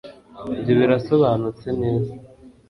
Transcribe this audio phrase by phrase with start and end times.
[0.53, 2.11] ibyo birasobanutse neza